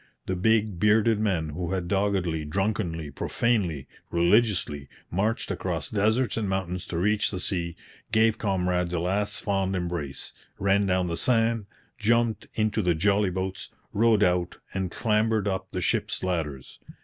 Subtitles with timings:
[0.25, 6.87] The big, bearded men, who had doggedly, drunkenly, profanely, religiously, marched across deserts and mountains
[6.87, 7.75] to reach the sea,
[8.11, 11.67] gave comrades a last fond embrace, ran down the sand,
[11.99, 16.79] jumped into the jolly boats, rowed out, and clambered up the ships' ladders.